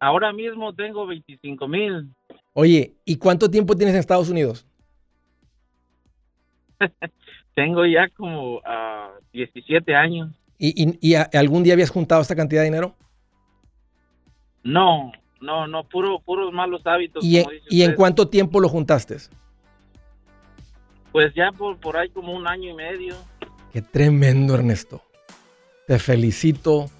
[0.00, 2.08] Ahora mismo tengo 25 mil.
[2.52, 4.66] Oye, ¿y cuánto tiempo tienes en Estados Unidos?
[7.54, 10.30] tengo ya como uh, ah, 17 años.
[10.58, 12.96] ¿Y, y, algún día habías juntado esta cantidad de dinero?
[14.64, 17.24] No, no, no, puro, puros malos hábitos.
[17.24, 19.16] ¿Y, ¿y en cuánto tiempo lo juntaste?
[21.12, 23.16] Pues ya por, por ahí como un año y medio.
[23.72, 25.02] Qué tremendo, Ernesto.
[25.86, 26.90] Te felicito.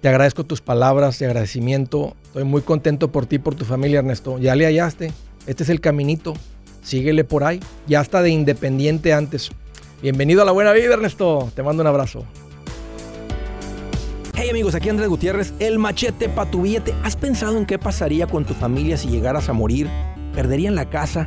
[0.00, 2.16] Te agradezco tus palabras de agradecimiento.
[2.24, 4.38] Estoy muy contento por ti, por tu familia, Ernesto.
[4.38, 5.12] Ya le hallaste.
[5.46, 6.34] Este es el caminito.
[6.82, 7.60] Síguele por ahí.
[7.86, 9.50] Ya está de independiente antes.
[10.02, 11.50] Bienvenido a la buena vida, Ernesto.
[11.54, 12.24] Te mando un abrazo.
[14.34, 16.94] Hey amigos, aquí Andrés Gutiérrez, el machete para tu billete.
[17.04, 19.86] ¿Has pensado en qué pasaría con tu familia si llegaras a morir?
[20.34, 21.26] ¿Perderían la casa?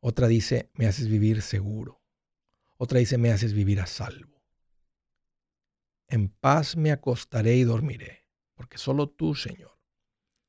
[0.00, 2.02] Otra dice, me haces vivir seguro.
[2.76, 4.42] Otra dice, me haces vivir a salvo.
[6.08, 9.78] En paz me acostaré y dormiré, porque solo tú, Señor,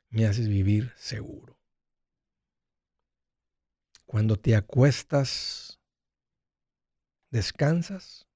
[0.09, 1.59] me haces vivir seguro.
[4.07, 5.79] Cuando te acuestas,
[7.29, 8.26] descansas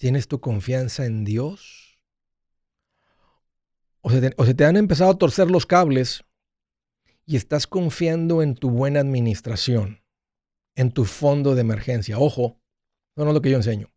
[0.00, 2.00] ¿Tienes tu confianza en Dios?
[4.00, 6.24] O se, te, han empezado a torcer los cables
[7.26, 10.02] y estás confiando en tu buena administración,
[10.74, 12.18] en tu fondo de emergencia.
[12.18, 12.58] Ojo,
[13.14, 13.92] no, es lo que yo enseño.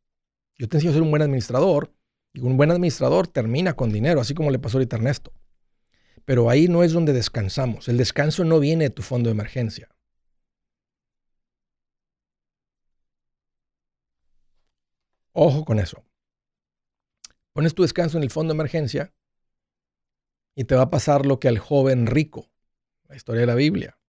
[0.58, 1.96] Yo te enseño a ser un buen administrador
[2.34, 5.32] y un buen administrador termina con dinero, así como le pasó ahorita a Ernesto.
[6.26, 7.88] Pero ahí no es donde descansamos.
[7.88, 9.93] El descanso no viene de tu fondo de emergencia.
[15.34, 16.04] Ojo con eso.
[17.52, 19.14] Pones tu descanso en el fondo de emergencia
[20.56, 22.50] y te va a pasar lo que al joven rico,
[23.08, 24.00] la historia de la Biblia.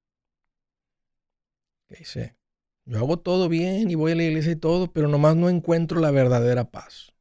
[1.88, 2.36] Dice,
[2.84, 6.00] yo hago todo bien y voy a la iglesia y todo, pero nomás no encuentro
[6.00, 7.12] la verdadera paz.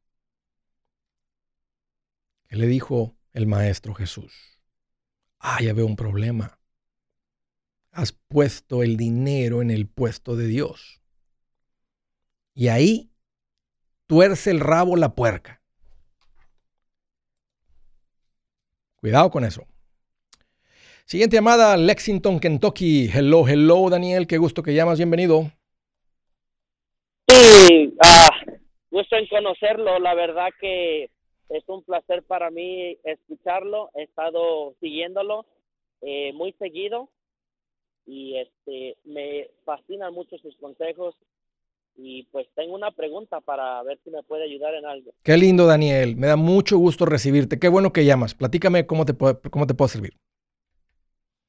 [2.48, 4.60] ¿Qué le dijo el maestro Jesús?
[5.40, 6.60] Ah, ya veo un problema.
[7.92, 11.02] Has puesto el dinero en el puesto de Dios.
[12.54, 13.13] Y ahí
[14.08, 15.62] tuerce el rabo la puerca.
[18.98, 19.66] Cuidado con eso.
[21.06, 23.10] Siguiente llamada, Lexington, Kentucky.
[23.14, 24.26] Hello, hello, Daniel.
[24.26, 24.98] Qué gusto que llamas.
[24.98, 25.52] Bienvenido.
[27.28, 28.32] Sí, ah,
[28.90, 30.00] gusto en conocerlo.
[30.00, 31.10] La verdad que
[31.50, 33.90] es un placer para mí escucharlo.
[33.96, 35.46] He estado siguiéndolo
[36.02, 37.10] eh, muy seguido
[38.06, 41.16] y este me fascinan mucho sus consejos
[41.96, 45.12] y pues tengo una pregunta para ver si me puede ayudar en algo.
[45.24, 46.16] Qué lindo, Daniel.
[46.16, 47.60] Me da mucho gusto recibirte.
[47.60, 48.34] Qué bueno que llamas.
[48.34, 50.18] Platícame cómo te puedo, cómo te puedo servir.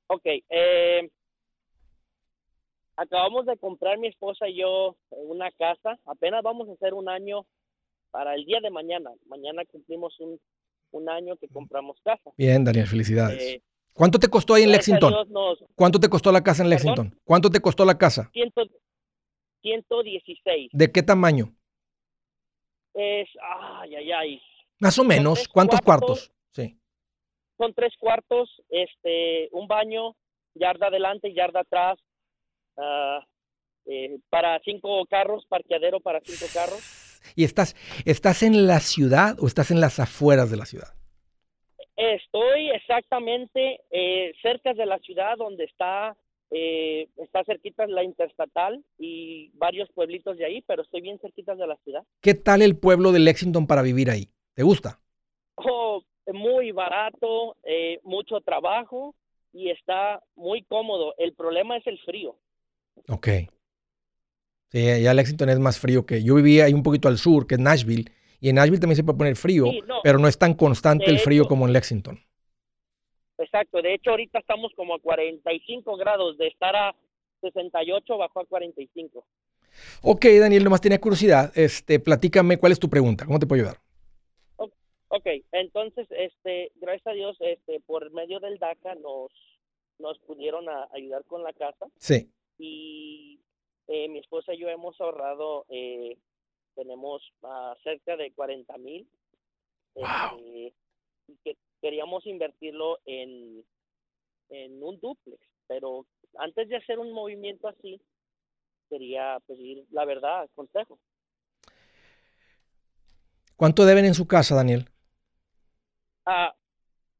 [0.08, 1.10] Ok, eh,
[2.96, 5.98] acabamos de comprar mi esposa y yo una casa.
[6.04, 7.46] Apenas vamos a hacer un año
[8.10, 9.10] para el día de mañana.
[9.26, 10.38] Mañana cumplimos un,
[10.90, 12.30] un año que compramos casa.
[12.36, 13.42] Bien, Daniel, felicidades.
[13.42, 13.62] Eh,
[13.94, 15.14] ¿Cuánto te costó ahí en Lexington?
[15.76, 17.18] ¿Cuánto te costó la casa en Lexington?
[17.24, 18.30] ¿Cuánto te costó la casa?
[19.64, 20.70] 116.
[20.72, 21.54] ¿De qué tamaño?
[22.92, 24.42] Es, ay, ay, ay.
[24.78, 25.48] Más o menos.
[25.48, 26.30] ¿Cuántos cuartos?
[26.50, 26.78] Sí.
[27.56, 30.14] Son tres cuartos, este, un baño,
[30.54, 31.98] yarda adelante, yarda atrás,
[32.76, 33.24] uh,
[33.86, 37.22] eh, para cinco carros, parqueadero para cinco carros.
[37.34, 40.94] ¿Y estás, estás en la ciudad o estás en las afueras de la ciudad?
[41.96, 46.16] Estoy exactamente eh, cerca de la ciudad donde está
[46.50, 51.66] eh, está cerquita la interestatal y varios pueblitos de ahí, pero estoy bien cerquita de
[51.66, 52.02] la ciudad.
[52.20, 54.28] ¿Qué tal el pueblo de Lexington para vivir ahí?
[54.54, 55.00] ¿Te gusta?
[55.56, 59.14] Oh, muy barato, eh, mucho trabajo
[59.52, 61.14] y está muy cómodo.
[61.18, 62.36] El problema es el frío.
[63.08, 63.28] Ok.
[64.68, 67.54] Sí, ya Lexington es más frío que yo vivía ahí un poquito al sur, que
[67.54, 69.66] es Nashville, y en Nashville también se puede poner frío,
[70.02, 72.20] pero no es tan constante el frío como en Lexington.
[73.44, 76.94] Exacto, de hecho ahorita estamos como a 45 grados, de estar a
[77.40, 79.24] 68 bajó a 45.
[80.02, 81.52] Ok, Daniel, nomás tenía curiosidad.
[81.56, 83.26] Este, platícame, ¿cuál es tu pregunta?
[83.26, 83.80] ¿Cómo te puedo ayudar?
[85.08, 89.30] Ok, entonces, este, gracias a Dios, este, por medio del DACA nos,
[89.98, 91.86] nos pudieron ayudar con la casa.
[91.98, 92.28] Sí.
[92.58, 93.40] Y
[93.86, 96.16] eh, mi esposa y yo hemos ahorrado, eh,
[96.74, 99.06] tenemos uh, cerca de 40 mil.
[99.94, 100.40] Wow.
[101.28, 103.62] Este, queríamos invertirlo en,
[104.48, 106.06] en un duplex, pero
[106.38, 108.00] antes de hacer un movimiento así,
[108.88, 110.98] quería pedir la verdad, consejo.
[113.56, 114.88] ¿Cuánto deben en su casa, Daniel?
[116.24, 116.54] Ah,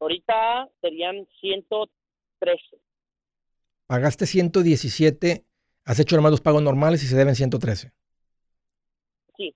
[0.00, 2.78] ahorita serían 113.
[3.86, 5.44] Pagaste 117,
[5.84, 7.92] has hecho nomás los pagos normales y se deben 113.
[9.36, 9.54] Sí,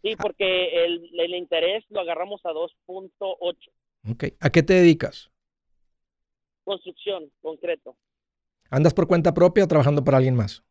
[0.00, 3.54] sí, porque el, el interés lo agarramos a 2.8.
[4.40, 5.30] ¿A qué te dedicas?
[6.64, 7.96] Construcción, concreto.
[8.70, 10.62] ¿Andas por cuenta propia o trabajando para alguien más?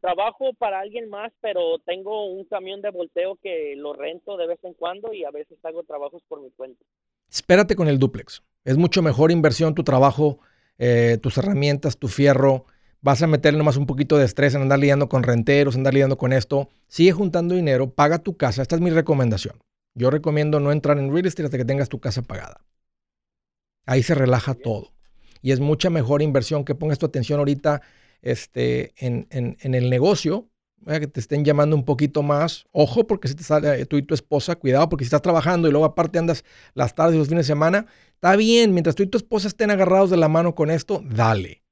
[0.00, 4.58] Trabajo para alguien más, pero tengo un camión de volteo que lo rento de vez
[4.62, 6.84] en cuando y a veces hago trabajos por mi cuenta.
[7.30, 8.42] Espérate con el duplex.
[8.64, 10.40] Es mucho mejor inversión tu trabajo,
[10.78, 12.66] eh, tus herramientas, tu fierro.
[13.00, 16.18] Vas a meterle nomás un poquito de estrés en andar lidiando con renteros, andar lidiando
[16.18, 16.68] con esto.
[16.86, 18.62] Sigue juntando dinero, paga tu casa.
[18.62, 19.58] Esta es mi recomendación.
[19.94, 22.64] Yo recomiendo no entrar en real estate hasta que tengas tu casa pagada.
[23.86, 24.92] Ahí se relaja todo.
[25.42, 27.80] Y es mucha mejor inversión que pongas tu atención ahorita
[28.22, 30.48] este, en, el negocio,
[30.86, 32.66] que te estén llamando un poquito más.
[32.72, 35.68] Ojo, porque si te sale eh, tú y tu esposa, cuidado, porque si estás trabajando
[35.68, 39.02] y luego aparte andas las tardes y los fines de semana, está bien, mientras tú
[39.02, 41.62] y tu esposa estén agarrados de la mano con esto, dale.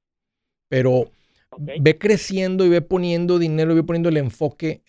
[0.69, 1.11] Pero
[1.57, 4.83] ve creciendo y ve poniendo dinero y ve poniendo el enfoque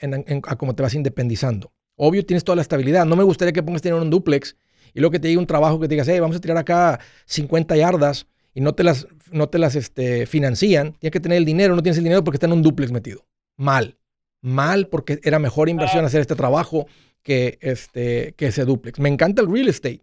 [0.44, 1.72] a cómo te vas independizando.
[1.98, 3.04] Obvio, tienes toda la estabilidad.
[3.04, 4.56] No me gustaría que pongas tener un duplex
[4.94, 7.00] y luego que te diga un trabajo que te digas, hey, vamos a tirar acá
[7.26, 10.92] 50 yardas y no te las, no te las este, financian.
[10.94, 13.26] Tienes que tener el dinero, no tienes el dinero porque está en un duplex metido.
[13.56, 13.98] Mal.
[14.40, 16.86] Mal porque era mejor inversión hacer este trabajo
[17.22, 19.00] que, este, que ese duplex.
[19.00, 20.02] Me encanta el real estate.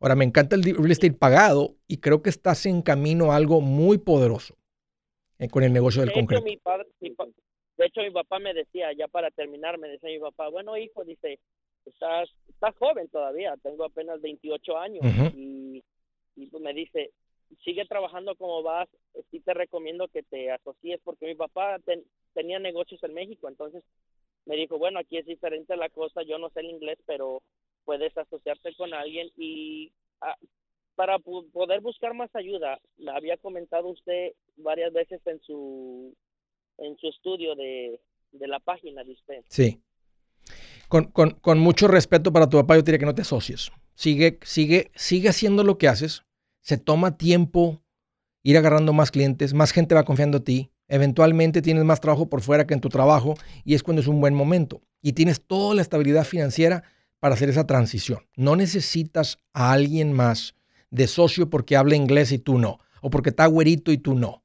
[0.00, 3.60] Ahora, me encanta el real estate pagado y creo que estás en camino a algo
[3.60, 4.56] muy poderoso
[5.38, 6.44] eh, con el negocio del concreto.
[7.76, 11.04] De hecho, mi papá me decía, ya para terminar, me decía mi papá, bueno, hijo,
[11.04, 11.40] dice,
[11.84, 15.02] estás, estás joven todavía, tengo apenas 28 años.
[15.34, 15.82] y,
[16.36, 17.10] y pues me dice,
[17.64, 18.88] sigue trabajando como vas,
[19.30, 21.78] sí te recomiendo que te asocies, porque mi papá
[22.32, 23.82] tenía negocios en México, entonces
[24.46, 27.42] me dijo, bueno, aquí es diferente la cosa, yo no sé el inglés, pero
[27.84, 30.36] puedes asociarte con alguien y ah,
[30.94, 32.78] para poder buscar más ayuda,
[33.12, 36.14] había comentado usted varias veces en su
[36.78, 38.00] en su estudio de,
[38.32, 39.44] la página de usted.
[39.48, 39.80] Sí.
[40.88, 43.72] Con, con, mucho respeto para tu papá, yo diría que no te asocies.
[43.94, 46.24] Sigue, sigue, sigue haciendo lo que haces.
[46.60, 47.82] Se toma tiempo
[48.42, 50.70] ir agarrando más clientes, más gente va confiando en ti.
[50.86, 54.20] Eventualmente tienes más trabajo por fuera que en tu trabajo y es cuando es un
[54.20, 54.82] buen momento.
[55.00, 56.84] Y tienes toda la estabilidad financiera
[57.18, 58.20] para hacer esa transición.
[58.36, 60.54] No necesitas a alguien más
[60.90, 64.43] de socio porque habla inglés y tú no, o porque está güerito y tú no,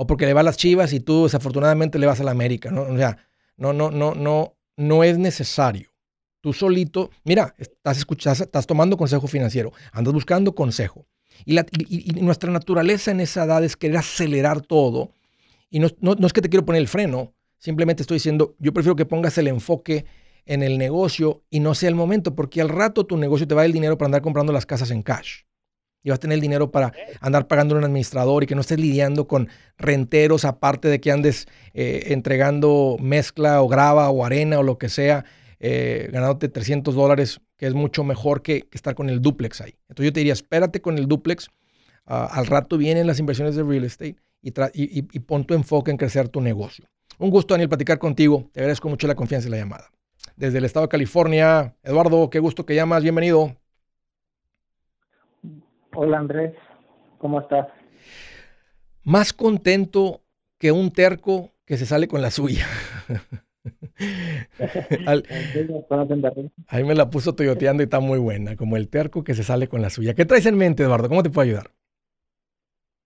[0.00, 2.70] o porque le va a las chivas y tú desafortunadamente le vas a la América.
[2.70, 2.84] ¿no?
[2.84, 3.18] O sea,
[3.58, 5.90] no, no, no, no, es necesario.
[6.40, 11.06] Tú solito, mira, estás, escuchando, estás tomando consejo financiero, andas buscando consejo.
[11.44, 11.54] Y,
[12.22, 15.12] nuestra naturaleza en esa edad es querer acelerar todo.
[15.68, 18.96] Y no, no, es que te quiero poner el freno, simplemente estoy diciendo, yo prefiero
[18.96, 20.06] que pongas el enfoque
[20.46, 23.60] en el negocio y no sea el momento, porque al rato tu negocio te va
[23.60, 25.42] a dar el dinero para andar comprando las casas en cash.
[26.02, 28.62] Y vas a tener el dinero para andar pagando a un administrador y que no
[28.62, 34.58] estés lidiando con renteros, aparte de que andes eh, entregando mezcla o grava o arena
[34.58, 35.24] o lo que sea,
[35.58, 39.74] eh, ganándote 300 dólares, que es mucho mejor que, estar con el duplex ahí.
[39.88, 41.48] Entonces yo te diría, espérate con el duplex.
[42.06, 45.98] Ah, al rato vienen las inversiones de real estate y, y pon tu enfoque en
[45.98, 46.86] crecer tu negocio.
[47.18, 48.48] Un gusto, Daniel, platicar contigo.
[48.52, 49.90] Te agradezco mucho la confianza y la llamada
[50.36, 51.76] desde el estado de California.
[51.82, 53.59] Eduardo, qué gusto que llamas, bienvenido.
[55.94, 56.54] Hola Andrés,
[57.18, 57.68] ¿cómo estás?
[59.02, 60.20] Más contento
[60.58, 62.66] que un terco que se sale con la suya.
[66.68, 69.68] ahí me la puso toyoteando y está muy buena, como el terco que se sale
[69.68, 70.14] con la suya.
[70.14, 71.08] ¿Qué traes en mente, Eduardo?
[71.08, 71.70] ¿Cómo te puedo ayudar?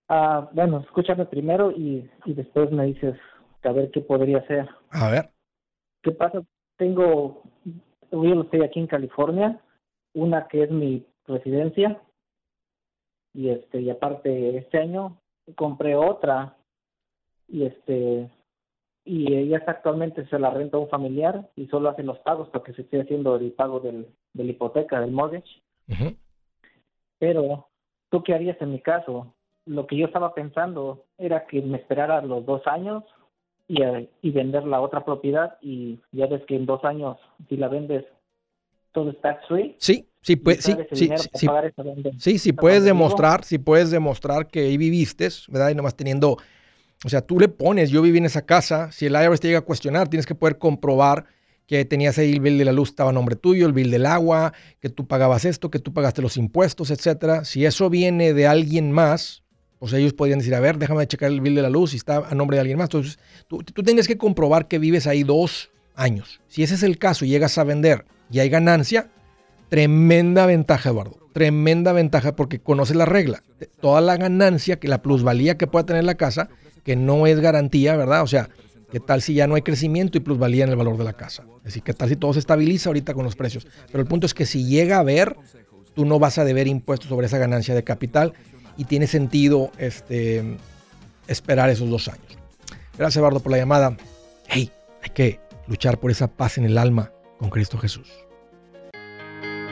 [0.09, 3.16] Ah, bueno, escúchame primero y, y después me dices
[3.62, 4.68] a ver qué podría ser.
[4.91, 5.30] A ver.
[6.03, 6.43] ¿Qué pasa
[6.76, 7.43] tengo,
[8.11, 9.61] yo estoy aquí en California,
[10.12, 12.03] una que es mi residencia
[13.35, 15.18] y este y aparte este año
[15.57, 16.57] compré otra
[17.49, 18.30] y este
[19.05, 22.72] y ella actualmente se la renta a un familiar y solo hace los pagos porque
[22.72, 25.61] se estoy haciendo el pago del, de la hipoteca del mortgage.
[27.18, 27.68] Pero
[28.09, 29.35] tú qué harías en mi caso
[29.66, 33.05] lo que yo estaba pensando era que me esperara los dos años
[33.68, 33.82] y,
[34.22, 37.18] y vender la otra propiedad y ya ves que en dos años
[37.49, 38.07] si la vendes
[38.93, 39.76] todo es tax free.
[39.78, 41.49] Sí, sí, pues, sí, sí, sí,
[42.18, 45.70] sí, sí, puedes demostrar, si puedes demostrar que ahí viviste, ¿verdad?
[45.70, 46.39] Y nomás teniendo,
[47.05, 49.61] o sea, tú le pones, yo viví en esa casa, si el IRS te llega
[49.61, 51.27] a cuestionar, tienes que poder comprobar
[51.66, 54.07] que tenías ahí el bill de la luz estaba a nombre tuyo, el bill del
[54.07, 57.45] agua, que tú pagabas esto, que tú pagaste los impuestos, etcétera.
[57.45, 59.43] Si eso viene de alguien más,
[59.79, 61.97] o sea, ellos podrían decir, a ver, déjame checar el bill de la luz y
[61.97, 62.87] está a nombre de alguien más.
[62.87, 63.18] Entonces,
[63.49, 66.41] tú, tú tienes que comprobar que vives ahí dos años.
[66.49, 69.11] Si ese es el caso y llegas a vender y hay ganancia,
[69.75, 71.18] tremenda ventaja, Eduardo.
[71.33, 73.43] Tremenda ventaja porque conoces la regla.
[73.81, 76.49] Toda la ganancia, que la plusvalía que pueda tener la casa,
[76.85, 78.22] que no es garantía, ¿verdad?
[78.22, 78.51] O sea,
[78.93, 81.43] ¿qué tal si ya no hay crecimiento y plusvalía en el valor de la casa?
[81.59, 83.66] Es decir, ¿qué tal si todo se estabiliza ahorita con los precios?
[83.91, 85.37] Pero el punto es que si llega a haber,
[85.93, 88.33] tú no vas a deber impuestos sobre esa ganancia de capital
[88.77, 90.57] y tiene sentido este,
[91.27, 92.39] esperar esos dos años.
[92.97, 93.97] Gracias, Eduardo, por la llamada.
[94.47, 94.70] Hey,
[95.03, 97.11] hay que luchar por esa paz en el alma
[97.41, 98.24] con Cristo Jesús.